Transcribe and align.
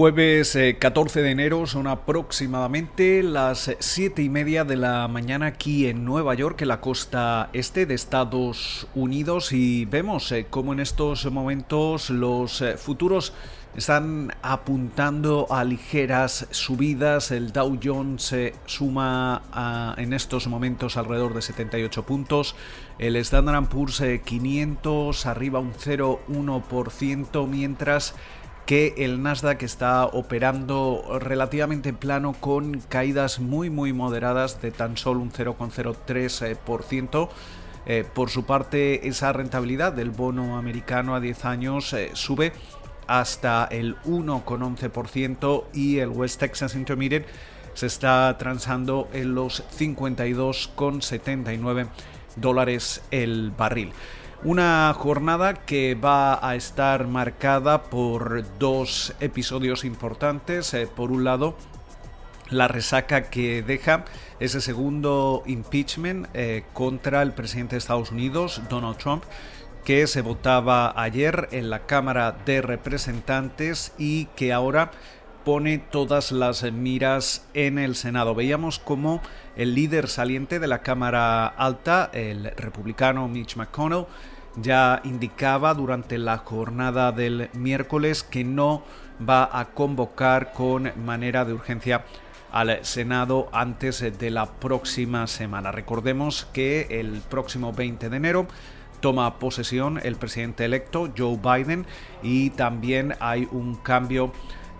Jueves 0.00 0.56
14 0.78 1.20
de 1.20 1.30
enero 1.30 1.66
son 1.66 1.86
aproximadamente 1.86 3.22
las 3.22 3.76
7 3.80 4.22
y 4.22 4.30
media 4.30 4.64
de 4.64 4.76
la 4.76 5.06
mañana 5.08 5.44
aquí 5.44 5.88
en 5.88 6.06
Nueva 6.06 6.32
York, 6.32 6.62
en 6.62 6.68
la 6.68 6.80
costa 6.80 7.50
este 7.52 7.84
de 7.84 7.96
Estados 7.96 8.86
Unidos, 8.94 9.52
y 9.52 9.84
vemos 9.84 10.32
cómo 10.48 10.72
en 10.72 10.80
estos 10.80 11.30
momentos 11.30 12.08
los 12.08 12.64
futuros 12.78 13.34
están 13.76 14.32
apuntando 14.40 15.46
a 15.50 15.64
ligeras 15.64 16.48
subidas. 16.50 17.30
El 17.30 17.52
Dow 17.52 17.78
Jones 17.80 18.22
se 18.22 18.54
suma 18.64 19.94
en 19.98 20.14
estos 20.14 20.46
momentos 20.48 20.96
alrededor 20.96 21.34
de 21.34 21.42
78 21.42 22.06
puntos. 22.06 22.56
El 22.98 23.16
Standard 23.16 23.68
Poor's 23.68 24.02
500 24.24 25.26
arriba 25.26 25.58
un 25.58 25.74
0,1%, 25.74 27.46
mientras 27.46 28.14
que 28.70 28.94
el 28.98 29.20
Nasdaq 29.20 29.64
está 29.64 30.06
operando 30.06 31.18
relativamente 31.18 31.92
plano 31.92 32.36
con 32.38 32.78
caídas 32.78 33.40
muy 33.40 33.68
muy 33.68 33.92
moderadas 33.92 34.62
de 34.62 34.70
tan 34.70 34.96
solo 34.96 35.18
un 35.18 35.32
0,03%. 35.32 37.28
Eh, 37.86 38.04
por 38.14 38.30
su 38.30 38.44
parte, 38.44 39.08
esa 39.08 39.32
rentabilidad 39.32 39.92
del 39.92 40.10
bono 40.10 40.56
americano 40.56 41.16
a 41.16 41.20
10 41.20 41.44
años 41.46 41.92
eh, 41.94 42.10
sube 42.12 42.52
hasta 43.08 43.64
el 43.64 43.96
1,11% 44.02 45.64
y 45.74 45.98
el 45.98 46.10
West 46.10 46.38
Texas 46.38 46.76
Intermediate 46.76 47.26
se 47.74 47.86
está 47.86 48.38
transando 48.38 49.08
en 49.12 49.34
los 49.34 49.64
52,79 49.76 51.88
dólares 52.36 53.02
el 53.10 53.50
barril. 53.50 53.92
Una 54.42 54.94
jornada 54.94 55.52
que 55.52 55.94
va 55.94 56.48
a 56.48 56.56
estar 56.56 57.06
marcada 57.06 57.82
por 57.82 58.42
dos 58.58 59.14
episodios 59.20 59.84
importantes. 59.84 60.72
Eh, 60.72 60.86
por 60.86 61.12
un 61.12 61.24
lado, 61.24 61.54
la 62.48 62.66
resaca 62.66 63.28
que 63.28 63.62
deja 63.62 64.06
ese 64.38 64.62
segundo 64.62 65.42
impeachment 65.44 66.28
eh, 66.32 66.64
contra 66.72 67.20
el 67.20 67.32
presidente 67.32 67.74
de 67.74 67.80
Estados 67.80 68.12
Unidos, 68.12 68.62
Donald 68.70 68.96
Trump, 68.96 69.24
que 69.84 70.06
se 70.06 70.22
votaba 70.22 70.94
ayer 70.96 71.50
en 71.52 71.68
la 71.68 71.80
Cámara 71.80 72.34
de 72.46 72.62
Representantes 72.62 73.92
y 73.98 74.24
que 74.36 74.54
ahora 74.54 74.90
pone 75.44 75.78
todas 75.78 76.32
las 76.32 76.62
miras 76.72 77.46
en 77.54 77.78
el 77.78 77.94
Senado. 77.94 78.34
Veíamos 78.34 78.78
como 78.78 79.20
el 79.56 79.74
líder 79.74 80.08
saliente 80.08 80.58
de 80.58 80.66
la 80.66 80.80
Cámara 80.80 81.46
Alta, 81.46 82.10
el 82.12 82.52
republicano 82.56 83.28
Mitch 83.28 83.56
McConnell, 83.56 84.06
ya 84.56 85.00
indicaba 85.04 85.74
durante 85.74 86.18
la 86.18 86.38
jornada 86.38 87.12
del 87.12 87.50
miércoles 87.54 88.22
que 88.22 88.44
no 88.44 88.82
va 89.28 89.48
a 89.52 89.66
convocar 89.66 90.52
con 90.52 90.92
manera 91.04 91.44
de 91.44 91.52
urgencia 91.52 92.04
al 92.52 92.84
Senado 92.84 93.48
antes 93.52 94.00
de 94.18 94.30
la 94.30 94.46
próxima 94.46 95.26
semana. 95.26 95.70
Recordemos 95.72 96.48
que 96.52 96.86
el 96.90 97.20
próximo 97.28 97.72
20 97.72 98.08
de 98.08 98.16
enero 98.16 98.46
toma 99.00 99.38
posesión 99.38 100.00
el 100.02 100.16
presidente 100.16 100.64
electo 100.64 101.10
Joe 101.16 101.38
Biden 101.38 101.86
y 102.22 102.50
también 102.50 103.14
hay 103.20 103.48
un 103.50 103.76
cambio 103.76 104.32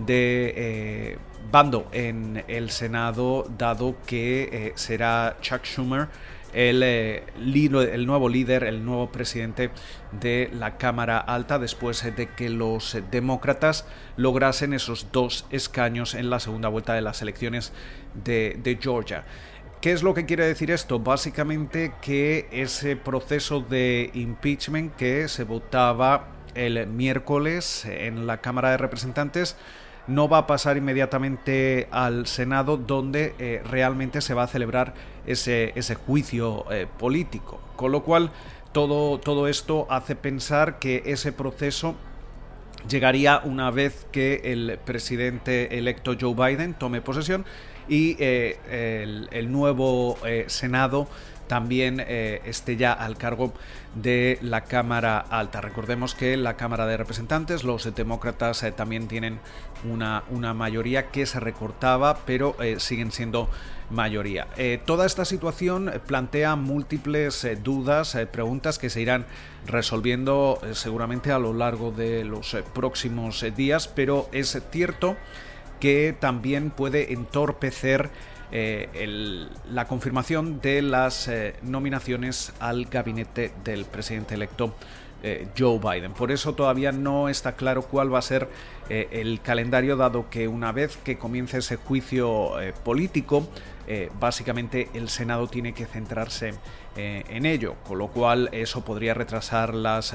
de 0.06 0.54
eh, 0.56 1.18
bando 1.50 1.88
en 1.92 2.44
el 2.48 2.70
Senado, 2.70 3.46
dado 3.56 3.96
que 4.06 4.48
eh, 4.52 4.72
será 4.76 5.36
Chuck 5.40 5.64
Schumer 5.64 6.08
el, 6.52 6.82
eh, 6.82 7.24
el, 7.36 8.06
nuevo 8.06 8.28
líder, 8.28 8.64
el 8.64 8.84
nuevo 8.84 9.10
presidente 9.10 9.70
de 10.12 10.50
la 10.52 10.76
Cámara 10.76 11.18
Alta, 11.18 11.58
después 11.58 12.02
de 12.16 12.28
que 12.28 12.48
los 12.50 12.98
demócratas 13.10 13.86
lograsen 14.16 14.72
esos 14.72 15.12
dos 15.12 15.46
escaños 15.50 16.14
en 16.14 16.30
la 16.30 16.40
segunda 16.40 16.68
vuelta 16.68 16.94
de 16.94 17.02
las 17.02 17.22
elecciones 17.22 17.72
de, 18.24 18.58
de 18.62 18.78
Georgia. 18.80 19.24
¿Qué 19.80 19.92
es 19.92 20.02
lo 20.02 20.12
que 20.12 20.26
quiere 20.26 20.44
decir 20.44 20.70
esto? 20.70 20.98
Básicamente 20.98 21.94
que 22.02 22.48
ese 22.52 22.96
proceso 22.96 23.60
de 23.60 24.10
impeachment 24.12 24.94
que 24.96 25.26
se 25.28 25.44
votaba 25.44 26.28
el 26.54 26.86
miércoles 26.86 27.86
en 27.86 28.26
la 28.26 28.42
Cámara 28.42 28.72
de 28.72 28.76
Representantes 28.76 29.56
no 30.10 30.28
va 30.28 30.38
a 30.38 30.46
pasar 30.46 30.76
inmediatamente 30.76 31.88
al 31.90 32.26
Senado 32.26 32.76
donde 32.76 33.34
eh, 33.38 33.62
realmente 33.64 34.20
se 34.20 34.34
va 34.34 34.42
a 34.42 34.46
celebrar 34.46 34.92
ese, 35.26 35.72
ese 35.76 35.94
juicio 35.94 36.70
eh, 36.70 36.86
político. 36.98 37.60
Con 37.76 37.92
lo 37.92 38.02
cual, 38.02 38.30
todo, 38.72 39.18
todo 39.20 39.46
esto 39.46 39.86
hace 39.88 40.16
pensar 40.16 40.78
que 40.78 41.02
ese 41.06 41.32
proceso 41.32 41.94
llegaría 42.88 43.40
una 43.44 43.70
vez 43.70 44.06
que 44.10 44.40
el 44.44 44.78
presidente 44.84 45.78
electo 45.78 46.16
Joe 46.20 46.34
Biden 46.34 46.74
tome 46.74 47.00
posesión 47.00 47.44
y 47.88 48.16
eh, 48.18 48.58
el, 49.02 49.28
el, 49.32 49.52
nuevo 49.52 50.16
Senado 50.46 51.08
también 51.50 52.00
eh, 52.06 52.42
esté 52.44 52.76
ya 52.76 52.92
al 52.92 53.16
cargo 53.16 53.52
de 53.96 54.38
la 54.40 54.60
Cámara 54.60 55.18
Alta. 55.18 55.60
Recordemos 55.60 56.14
que 56.14 56.36
la 56.36 56.56
Cámara 56.56 56.86
de 56.86 56.96
Representantes, 56.96 57.64
los 57.64 57.92
demócratas 57.92 58.62
eh, 58.62 58.70
también 58.70 59.08
tienen 59.08 59.40
una, 59.82 60.22
una, 60.30 60.54
mayoría 60.54 61.08
que 61.08 61.26
se 61.26 61.40
recortaba, 61.40 62.18
pero 62.24 62.54
eh, 62.62 62.78
siguen 62.78 63.10
siendo 63.10 63.48
mayoría. 63.90 64.46
toda 64.86 65.04
esta 65.04 65.24
situación 65.24 65.90
plantea 66.06 66.54
múltiples 66.54 67.44
dudas, 67.64 68.16
preguntas 68.30 68.78
que 68.78 68.88
se 68.88 69.00
irán 69.00 69.26
resolviendo 69.66 70.60
seguramente 70.74 71.32
a 71.32 71.40
lo 71.40 71.52
largo 71.52 71.90
de 71.90 72.22
los 72.22 72.56
próximos 72.72 73.44
días, 73.56 73.88
pero 73.88 74.28
es 74.30 74.56
cierto 74.70 75.16
que 75.80 76.14
también 76.16 76.70
puede 76.70 77.12
entorpecer 77.12 78.10
eh, 78.52 79.48
la 79.70 79.86
confirmación 79.86 80.60
de 80.60 80.82
las 80.82 81.28
eh, 81.28 81.54
nominaciones 81.62 82.52
al 82.58 82.86
gabinete 82.86 83.52
del 83.62 83.84
presidente 83.84 84.34
electo 84.34 84.74
eh, 85.22 85.46
Joe 85.56 85.78
Biden. 85.78 86.12
Por 86.12 86.32
eso 86.32 86.54
todavía 86.54 86.90
no 86.90 87.28
está 87.28 87.52
claro 87.52 87.82
cuál 87.82 88.12
va 88.12 88.18
a 88.18 88.22
ser 88.22 88.48
el 88.88 89.40
calendario, 89.40 89.96
dado 89.96 90.28
que 90.30 90.48
una 90.48 90.72
vez 90.72 90.96
que 90.96 91.16
comience 91.16 91.58
ese 91.58 91.76
juicio 91.76 92.54
político, 92.82 93.46
básicamente 94.18 94.88
el 94.94 95.08
Senado 95.08 95.48
tiene 95.48 95.72
que 95.72 95.86
centrarse 95.86 96.54
en 96.96 97.46
ello, 97.46 97.74
con 97.86 97.98
lo 97.98 98.08
cual 98.08 98.48
eso 98.52 98.84
podría 98.84 99.14
retrasar 99.14 99.74
las 99.74 100.14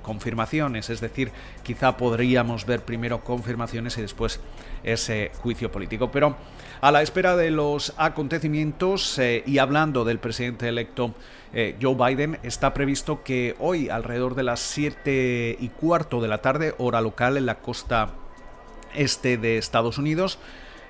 confirmaciones, 0.00 0.88
es 0.88 1.00
decir, 1.00 1.30
quizá 1.62 1.96
podríamos 1.96 2.64
ver 2.64 2.84
primero 2.84 3.22
confirmaciones 3.22 3.98
y 3.98 4.02
después 4.02 4.40
ese 4.84 5.30
juicio 5.42 5.70
político. 5.70 6.10
Pero 6.10 6.36
a 6.82 6.90
la 6.90 7.02
espera 7.02 7.36
de 7.36 7.52
los 7.52 7.94
acontecimientos 7.96 9.16
eh, 9.18 9.44
y 9.46 9.58
hablando 9.58 10.04
del 10.04 10.18
presidente 10.18 10.68
electo 10.68 11.14
eh, 11.52 11.76
Joe 11.80 11.94
Biden, 11.94 12.38
está 12.42 12.74
previsto 12.74 13.22
que 13.22 13.54
hoy, 13.60 13.88
alrededor 13.88 14.34
de 14.34 14.42
las 14.42 14.58
7 14.58 15.58
y 15.60 15.68
cuarto 15.68 16.20
de 16.20 16.26
la 16.26 16.38
tarde, 16.38 16.74
hora 16.78 17.00
local 17.00 17.36
en 17.36 17.46
la 17.46 17.60
costa 17.60 18.14
este 18.94 19.36
de 19.36 19.58
Estados 19.58 19.98
Unidos, 19.98 20.40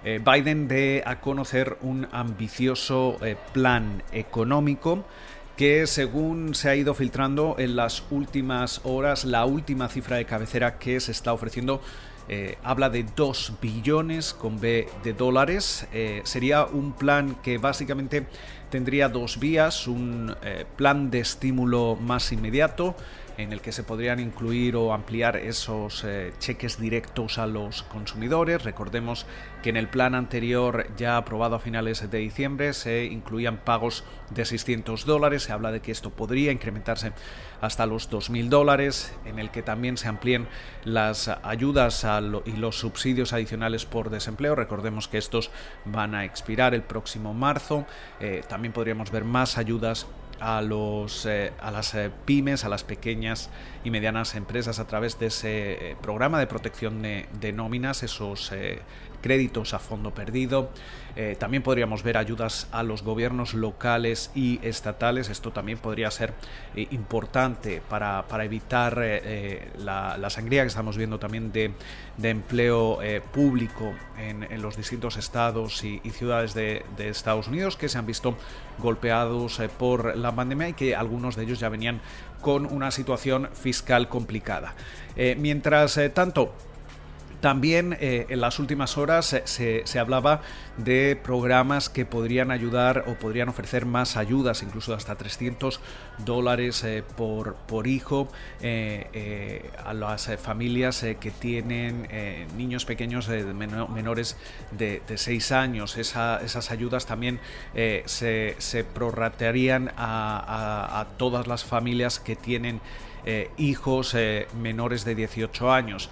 eh, 0.04 0.20
Biden 0.24 0.68
dé 0.68 1.02
a 1.06 1.20
conocer 1.20 1.78
un 1.82 2.08
ambicioso 2.12 3.18
plan 3.52 4.02
económico 4.12 5.04
que 5.56 5.86
según 5.86 6.54
se 6.54 6.70
ha 6.70 6.76
ido 6.76 6.94
filtrando 6.94 7.56
en 7.58 7.76
las 7.76 8.04
últimas 8.10 8.80
horas, 8.84 9.24
la 9.24 9.44
última 9.44 9.88
cifra 9.88 10.16
de 10.16 10.24
cabecera 10.24 10.78
que 10.78 10.98
se 10.98 11.12
está 11.12 11.32
ofreciendo 11.32 11.80
eh, 12.28 12.56
habla 12.62 12.88
de 12.88 13.04
2 13.04 13.54
billones 13.60 14.32
con 14.32 14.60
B 14.60 14.88
de 15.02 15.12
dólares. 15.12 15.86
Eh, 15.92 16.22
sería 16.24 16.64
un 16.64 16.92
plan 16.92 17.36
que 17.42 17.58
básicamente 17.58 18.26
tendría 18.72 19.10
dos 19.10 19.38
vías, 19.38 19.86
un 19.86 20.34
eh, 20.42 20.64
plan 20.76 21.10
de 21.10 21.20
estímulo 21.20 21.94
más 21.94 22.32
inmediato 22.32 22.96
en 23.36 23.52
el 23.52 23.60
que 23.60 23.72
se 23.72 23.82
podrían 23.82 24.20
incluir 24.20 24.76
o 24.76 24.92
ampliar 24.92 25.36
esos 25.36 26.04
eh, 26.04 26.32
cheques 26.38 26.78
directos 26.78 27.38
a 27.38 27.46
los 27.46 27.82
consumidores. 27.82 28.64
Recordemos 28.64 29.26
que 29.62 29.70
en 29.70 29.76
el 29.76 29.88
plan 29.88 30.14
anterior 30.14 30.86
ya 30.96 31.16
aprobado 31.16 31.56
a 31.56 31.60
finales 31.60 32.10
de 32.10 32.18
diciembre 32.18 32.72
se 32.72 33.04
incluían 33.04 33.58
pagos 33.58 34.04
de 34.30 34.44
600 34.44 35.04
dólares. 35.06 35.44
Se 35.44 35.52
habla 35.52 35.70
de 35.70 35.80
que 35.80 35.92
esto 35.92 36.10
podría 36.10 36.52
incrementarse 36.52 37.12
hasta 37.60 37.86
los 37.86 38.10
2.000 38.10 38.48
dólares, 38.48 39.14
en 39.24 39.38
el 39.38 39.50
que 39.50 39.62
también 39.62 39.96
se 39.96 40.08
amplíen 40.08 40.48
las 40.84 41.28
ayudas 41.28 42.04
y 42.44 42.52
los 42.56 42.78
subsidios 42.78 43.32
adicionales 43.32 43.86
por 43.86 44.10
desempleo. 44.10 44.56
Recordemos 44.56 45.06
que 45.06 45.18
estos 45.18 45.50
van 45.84 46.16
a 46.16 46.24
expirar 46.24 46.74
el 46.74 46.82
próximo 46.82 47.34
marzo. 47.34 47.86
Eh, 48.18 48.42
también 48.48 48.61
podríamos 48.70 49.10
ver 49.10 49.24
más 49.24 49.58
ayudas 49.58 50.06
a, 50.42 50.60
los, 50.60 51.24
eh, 51.26 51.52
a 51.60 51.70
las 51.70 51.94
eh, 51.94 52.10
pymes, 52.24 52.64
a 52.64 52.68
las 52.68 52.82
pequeñas 52.84 53.48
y 53.84 53.90
medianas 53.90 54.34
empresas 54.34 54.78
a 54.80 54.86
través 54.86 55.18
de 55.18 55.26
ese 55.26 55.90
eh, 55.90 55.96
programa 56.02 56.38
de 56.40 56.46
protección 56.46 57.02
de, 57.02 57.52
nóminas, 57.52 58.02
esos 58.02 58.52
créditos 59.22 59.72
a 59.72 59.78
fondo 59.78 60.12
perdido. 60.12 60.70
Eh, 61.14 61.36
también 61.38 61.62
podríamos 61.62 62.02
ver 62.02 62.16
ayudas 62.16 62.68
a 62.72 62.82
los 62.82 63.02
gobiernos 63.02 63.54
locales 63.54 64.30
y 64.34 64.58
estatales. 64.62 65.28
Esto 65.28 65.52
también 65.52 65.78
podría 65.78 66.10
ser 66.10 66.32
eh, 66.74 66.86
importante 66.90 67.82
para, 67.88 68.24
evitar 68.44 68.98
eh, 69.02 69.70
la, 69.78 70.30
sangría 70.30 70.62
que 70.62 70.68
estamos 70.68 70.96
viendo 70.96 71.18
también 71.18 71.52
de, 71.52 71.72
empleo 72.22 72.98
público 73.32 73.92
en, 74.18 74.62
los 74.62 74.76
distintos 74.76 75.16
estados 75.16 75.84
y, 75.84 75.98
ciudades 76.10 76.54
de, 76.54 76.84
de, 76.96 77.08
Estados 77.08 77.48
Unidos 77.48 77.76
que 77.76 77.88
se 77.88 77.98
han 77.98 78.06
visto 78.06 78.36
golpeados 78.78 79.60
por 79.78 80.16
la 80.16 80.34
pandemia 80.34 80.70
y 80.70 80.72
que 80.72 80.96
algunos 80.96 81.36
de 81.36 81.44
ellos 81.44 81.60
ya 81.60 81.68
venían 81.68 82.00
con 82.40 82.66
una 82.66 82.90
situación 82.90 83.48
fiscal 83.52 84.08
complicada. 84.08 84.74
mientras 85.36 86.00
tanto, 86.14 86.54
también 87.42 87.98
eh, 88.00 88.26
en 88.28 88.40
las 88.40 88.60
últimas 88.60 88.96
horas 88.96 89.36
se, 89.44 89.98
hablaba 89.98 90.42
de 90.76 91.18
programas 91.20 91.88
que 91.88 92.06
podrían 92.06 92.52
ayudar 92.52 93.04
o 93.08 93.14
podrían 93.14 93.48
ofrecer 93.48 93.84
más 93.84 94.16
ayudas, 94.16 94.62
incluso 94.62 94.94
hasta 94.94 95.16
300 95.16 95.80
dólares 96.24 96.84
eh, 96.84 97.02
por, 97.16 97.56
por, 97.56 97.88
hijo 97.88 98.28
eh, 98.60 99.68
a 99.84 99.92
las 99.92 100.30
familias 100.40 101.04
que 101.20 101.32
tienen 101.32 102.06
niños 102.56 102.84
pequeños 102.84 103.28
menores 103.28 104.36
de, 104.70 105.02
6 105.12 105.52
años. 105.52 105.96
esas 105.98 106.70
ayudas 106.70 107.06
también 107.06 107.40
se, 107.74 108.54
se 108.58 108.84
prorratearían 108.84 109.90
a 109.96 111.06
todas 111.16 111.48
las 111.48 111.64
familias 111.64 112.20
que 112.20 112.36
tienen 112.36 112.80
hijos 113.56 114.16
menores 114.60 115.04
de 115.04 115.14
18 115.14 115.72
años. 115.72 116.10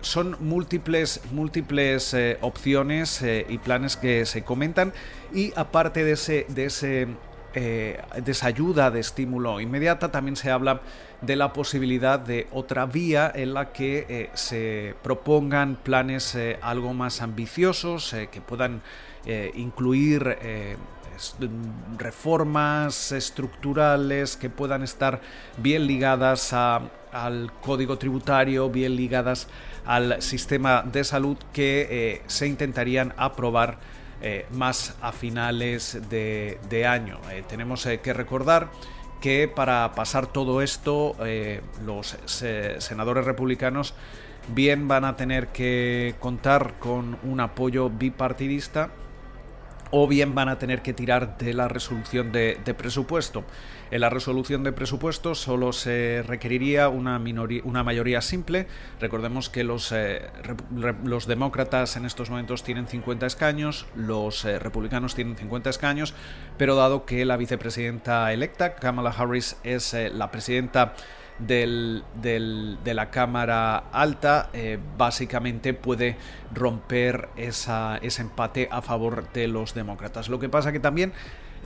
Son 0.00 0.36
múltiples, 0.46 1.20
múltiples 1.32 2.16
opciones 2.40 3.22
y 3.48 3.58
planes 3.58 3.96
que 3.96 4.24
se 4.24 4.42
comentan. 4.44 4.92
Y 5.34 5.52
aparte 5.56 6.04
de 6.04 6.12
ese, 6.12 6.46
de 6.48 6.64
ese 6.64 7.08
de 7.54 8.02
esa 8.26 8.48
ayuda 8.48 8.90
de 8.90 9.00
estímulo 9.00 9.60
inmediata, 9.60 10.10
también 10.10 10.36
se 10.36 10.50
habla 10.50 10.82
de 11.22 11.36
la 11.36 11.54
posibilidad 11.54 12.18
de 12.18 12.46
otra 12.52 12.84
vía 12.84 13.32
en 13.34 13.54
la 13.54 13.72
que 13.72 14.28
se 14.34 14.94
propongan 15.02 15.76
planes 15.76 16.36
algo 16.60 16.92
más 16.92 17.22
ambiciosos, 17.22 18.14
que 18.30 18.40
puedan 18.42 18.82
incluir 19.54 20.36
reformas 21.96 23.10
estructurales 23.12 24.36
que 24.36 24.50
puedan 24.50 24.82
estar 24.82 25.22
bien 25.56 25.86
ligadas 25.86 26.52
al 26.52 27.50
código 27.62 27.96
tributario, 27.96 28.68
bien 28.68 28.96
ligadas 28.96 29.48
al 29.86 30.20
sistema 30.20 30.82
de 30.82 31.04
salud 31.04 31.36
que 31.52 31.86
eh, 31.90 32.22
se 32.26 32.46
intentarían 32.46 33.14
aprobar 33.16 33.78
eh, 34.20 34.46
más 34.52 34.96
a 35.00 35.12
finales 35.12 35.98
de, 36.10 36.86
año. 36.86 37.20
Eh, 37.30 37.44
tenemos 37.48 37.86
que 38.02 38.12
recordar 38.12 38.68
que 39.20 39.48
para 39.48 39.92
pasar 39.94 40.26
todo 40.26 40.60
esto 40.60 41.16
los 41.84 42.18
senadores 42.78 43.24
republicanos 43.24 43.94
bien 44.54 44.88
van 44.88 45.04
a 45.04 45.16
tener 45.16 45.48
que 45.48 46.14
contar 46.20 46.74
con 46.78 47.18
un 47.22 47.40
apoyo 47.40 47.88
bipartidista 47.88 48.90
o 49.90 50.08
bien 50.08 50.34
van 50.34 50.48
a 50.48 50.58
tener 50.58 50.82
que 50.82 50.92
tirar 50.92 51.38
de 51.38 51.54
la 51.54 51.68
resolución 51.68 52.32
de, 52.32 52.56
presupuesto. 52.76 53.44
En 53.90 54.00
la 54.00 54.10
resolución 54.10 54.64
de 54.64 54.72
presupuesto 54.72 55.34
solo 55.34 55.72
se 55.72 56.24
requeriría 56.26 56.88
una, 56.88 57.20
una 57.64 57.84
mayoría 57.84 58.20
simple. 58.20 58.66
Recordemos 59.00 59.48
que 59.48 59.62
los, 59.64 59.92
eh, 59.92 60.22
demócratas 61.26 61.96
en 61.96 62.04
estos 62.04 62.30
momentos 62.30 62.64
tienen 62.64 62.88
50 62.88 63.26
escaños, 63.26 63.86
los 63.94 64.44
eh, 64.44 64.58
republicanos 64.58 65.14
tienen 65.14 65.36
50 65.36 65.70
escaños, 65.70 66.14
pero 66.58 66.74
dado 66.74 67.04
que 67.04 67.24
la 67.24 67.36
vicepresidenta 67.36 68.32
electa, 68.32 68.74
Kamala 68.74 69.10
Harris, 69.10 69.56
es 69.62 69.94
eh, 69.94 70.10
la 70.10 70.30
presidenta 70.30 70.94
del, 71.38 72.02
de 72.22 72.94
la 72.94 73.10
Cámara 73.10 73.78
Alta 73.92 74.50
eh, 74.52 74.78
básicamente 74.96 75.74
puede 75.74 76.16
romper 76.54 77.28
esa, 77.36 77.98
ese 77.98 78.22
empate 78.22 78.68
a 78.70 78.82
favor 78.82 79.32
de 79.32 79.48
los 79.48 79.74
demócratas. 79.74 80.28
Lo 80.28 80.38
que 80.38 80.48
pasa 80.48 80.72
que 80.72 80.80
también 80.80 81.12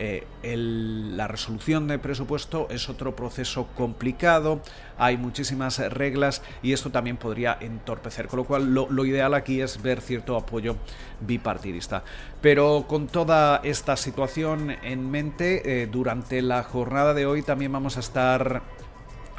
eh, 0.03 0.25
la 0.43 1.29
resolución 1.29 1.87
de 1.87 1.99
presupuesto 1.99 2.69
es 2.71 2.89
otro 2.89 3.15
proceso 3.15 3.67
complicado, 3.77 4.63
hay 4.97 5.19
muchísimas 5.19 5.79
reglas 5.93 6.41
y 6.63 6.73
esto 6.73 6.91
también 6.91 7.19
podría 7.19 7.59
entorpecer, 7.61 8.27
con 8.27 8.39
lo 8.39 8.45
cual 8.45 8.73
lo, 8.73 9.05
ideal 9.05 9.35
aquí 9.35 9.61
es 9.61 9.83
ver 9.83 10.01
cierto 10.01 10.37
apoyo 10.37 10.77
bipartidista. 11.21 12.03
Pero 12.41 12.87
con 12.89 13.09
toda 13.09 13.61
esta 13.63 13.95
situación 13.99 14.71
en 14.83 15.11
mente, 15.11 15.83
eh, 15.83 15.87
durante 15.87 16.41
la 16.41 16.63
jornada 16.63 17.13
de 17.13 17.27
hoy 17.27 17.43
también 17.43 17.71
vamos 17.71 17.99
a 17.99 18.01
estar 18.01 18.63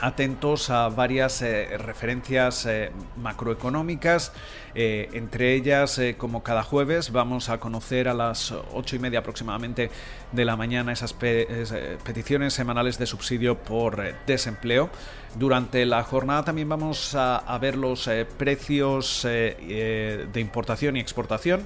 atentos 0.01 0.69
a 0.69 0.89
varias 0.89 1.41
eh, 1.41 1.77
referencias 1.77 2.65
eh, 2.65 2.91
macroeconómicas, 3.17 4.33
eh, 4.73 5.09
entre 5.13 5.53
ellas, 5.53 6.01
como 6.17 6.43
cada 6.43 6.63
jueves, 6.63 7.11
vamos 7.11 7.49
a 7.49 7.59
conocer 7.59 8.07
a 8.07 8.13
las 8.13 8.51
ocho 8.73 8.95
y 8.95 8.99
media 8.99 9.19
aproximadamente 9.19 9.91
de 10.31 10.45
la 10.45 10.55
mañana 10.55 10.91
esas 10.91 11.13
peticiones 11.13 12.53
semanales 12.53 12.97
de 12.97 13.05
subsidio 13.05 13.57
por 13.57 14.01
desempleo. 14.25 14.89
Durante 15.35 15.85
la 15.85 16.03
jornada 16.03 16.43
también 16.43 16.69
vamos 16.69 17.15
a 17.15 17.57
ver 17.59 17.77
los 17.77 18.09
precios 18.37 19.23
de 19.23 20.29
importación 20.35 20.97
y 20.97 20.99
exportación 20.99 21.65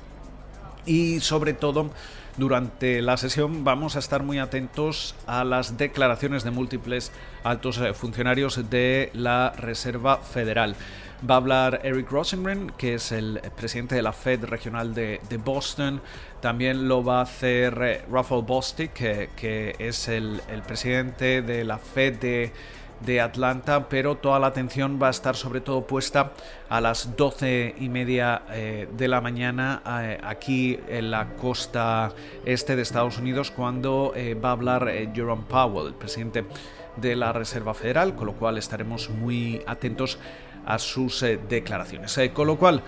y 0.86 1.20
sobre 1.20 1.54
todo 1.54 1.92
durante 2.38 3.02
la 3.02 3.16
sesión 3.16 3.64
vamos 3.64 3.96
a 3.96 4.00
estar 4.00 4.22
muy 4.24 4.40
atentos 4.40 5.16
a 5.26 5.46
las 5.46 5.78
declaraciones 5.78 6.44
de 6.44 6.52
múltiples 6.52 7.12
altos 7.44 7.78
eh, 7.78 7.94
funcionarios 7.94 8.70
de 8.70 9.10
la 9.14 9.54
Reserva 9.56 10.18
Federal. 10.18 10.76
Va 11.28 11.36
a 11.36 11.38
hablar 11.38 11.80
Eric 11.84 12.12
Rosengren, 12.12 12.74
que 12.78 12.96
es 12.96 13.14
el 13.14 13.40
presidente 13.56 13.96
de 13.96 14.02
la 14.02 14.12
Fed 14.12 14.44
regional 14.44 14.94
de, 14.94 15.20
Boston. 15.44 16.02
También 16.42 16.90
lo 16.90 17.06
va 17.06 17.20
a 17.20 17.24
hacer 17.24 17.82
eh, 17.82 18.02
Rafael 18.12 18.44
Bostic, 18.44 18.92
que, 18.92 19.76
es 19.80 20.10
el, 20.10 20.42
el 20.50 20.62
presidente 20.62 21.42
de 21.42 21.64
la 21.64 21.78
Fed 21.78 22.20
de 22.20 22.52
de 23.02 23.22
Atlanta, 23.22 23.88
pero 23.90 24.16
toda 24.16 24.40
la 24.40 24.48
atención 24.48 25.00
va 25.02 25.08
a 25.08 25.12
estar 25.12 25.36
sobre 25.36 25.62
todo 25.62 25.86
puesta 25.86 26.32
a 26.70 26.82
las 26.82 27.16
doce 27.16 27.76
y 27.80 27.90
media 27.90 28.44
eh, 28.52 28.88
de 28.96 29.08
la 29.08 29.22
mañana 29.22 29.82
eh, 30.02 30.20
aquí 30.24 30.80
en 30.88 31.12
la 31.12 31.36
costa 31.36 32.12
este 32.46 32.76
de 32.76 32.82
Estados 32.82 33.18
Unidos 33.18 33.52
cuando 33.52 34.14
eh, 34.16 34.34
va 34.34 34.50
a 34.50 34.54
hablar 34.54 34.92
Jerome 35.14 35.44
Powell, 35.48 35.88
el 35.88 35.94
presidente 35.94 36.46
de 36.96 37.16
la 37.16 37.34
Reserva 37.34 37.74
Federal, 37.74 38.16
con 38.16 38.28
lo 38.28 38.34
cual 38.34 38.58
estaremos 38.58 39.10
muy 39.10 39.62
atentos 39.68 40.18
a 40.66 40.80
sus 40.80 41.22
eh, 41.24 41.40
declaraciones. 41.50 42.18
Eh, 42.18 42.32
con 42.32 42.48
lo 42.48 42.58
cual, 42.58 42.82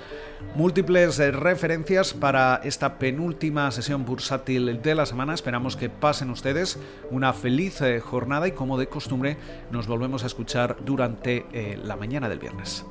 múltiples 0.56 1.20
eh, 1.20 1.32
referencias 1.32 2.14
para 2.14 2.62
esta 2.64 2.98
penúltima 2.98 3.72
sesión 3.72 4.06
bursátil 4.06 4.82
de 4.82 4.96
la 4.96 5.06
semana. 5.06 5.34
Esperamos 5.34 5.76
que 5.76 5.90
pasen 5.90 6.30
ustedes 6.30 6.80
una 7.12 7.34
feliz 7.34 7.82
jornada 8.04 8.48
y 8.48 8.52
como 8.52 8.78
de 8.78 8.88
costumbre 8.88 9.38
nos 9.72 9.88
volvemos 9.88 10.24
a 10.24 10.28
escuchar 10.28 10.78
durante 10.84 11.46
la 11.84 11.96
mañana 11.96 12.30
del 12.30 12.40
viernes. 12.40 12.86